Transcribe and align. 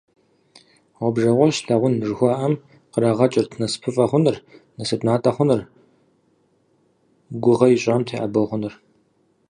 «Гъуэбжэгъуэщ 0.97 1.57
лъагъун» 1.67 1.95
жыхуаӏэм 2.07 2.53
кърагъэкӏырт 2.91 3.51
насыпыфӀэ 3.61 4.05
хъуныр, 4.09 4.37
насып 4.77 5.01
натӀэ 5.07 5.31
хъуныр, 5.35 5.61
гугъэ 7.43 7.67
ищӀам 7.75 8.01
теӀэбэу 8.07 8.45
хъуныр. 8.49 8.73